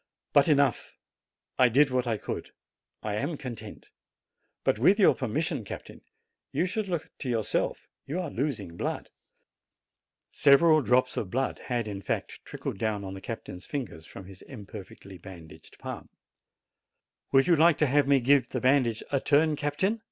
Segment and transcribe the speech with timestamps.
[0.33, 0.97] But enough!
[1.59, 2.49] I did what I could.
[3.03, 3.91] I am content.
[4.63, 6.01] But, with your permission, captain,
[6.51, 9.11] you should look to yourself: you are losing blood."
[10.31, 14.41] Several drops of blood had in fact trickled down on the captain's fingers from his
[14.41, 16.09] imperfectly ban daged palm.
[17.31, 19.99] "Would you like to have me give the bandage a turn, captain?